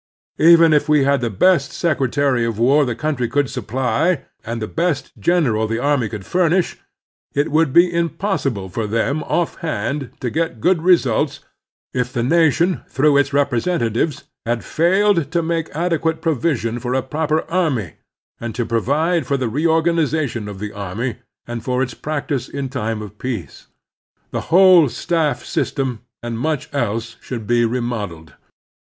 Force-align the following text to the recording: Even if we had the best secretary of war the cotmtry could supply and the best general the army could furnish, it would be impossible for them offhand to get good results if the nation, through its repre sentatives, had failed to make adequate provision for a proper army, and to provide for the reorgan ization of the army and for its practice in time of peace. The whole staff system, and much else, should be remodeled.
Even 0.39 0.73
if 0.73 0.89
we 0.89 1.03
had 1.03 1.21
the 1.21 1.29
best 1.29 1.71
secretary 1.71 2.43
of 2.43 2.57
war 2.57 2.85
the 2.85 2.95
cotmtry 2.95 3.29
could 3.29 3.51
supply 3.51 4.23
and 4.43 4.59
the 4.59 4.65
best 4.67 5.11
general 5.19 5.67
the 5.67 5.77
army 5.77 6.09
could 6.09 6.25
furnish, 6.25 6.79
it 7.35 7.51
would 7.51 7.71
be 7.71 7.93
impossible 7.93 8.67
for 8.67 8.87
them 8.87 9.21
offhand 9.21 10.09
to 10.19 10.31
get 10.31 10.59
good 10.59 10.81
results 10.81 11.41
if 11.93 12.11
the 12.11 12.23
nation, 12.23 12.81
through 12.89 13.15
its 13.15 13.29
repre 13.29 13.61
sentatives, 13.61 14.23
had 14.43 14.63
failed 14.65 15.29
to 15.31 15.43
make 15.43 15.69
adequate 15.75 16.19
provision 16.19 16.79
for 16.79 16.95
a 16.95 17.03
proper 17.03 17.41
army, 17.43 17.93
and 18.39 18.55
to 18.55 18.65
provide 18.65 19.27
for 19.27 19.37
the 19.37 19.47
reorgan 19.51 19.97
ization 20.01 20.49
of 20.49 20.57
the 20.57 20.71
army 20.73 21.17
and 21.45 21.63
for 21.63 21.83
its 21.83 21.93
practice 21.93 22.49
in 22.49 22.69
time 22.69 23.03
of 23.03 23.19
peace. 23.19 23.67
The 24.31 24.41
whole 24.49 24.89
staff 24.89 25.45
system, 25.45 25.99
and 26.23 26.39
much 26.39 26.69
else, 26.73 27.17
should 27.21 27.45
be 27.45 27.65
remodeled. 27.65 28.33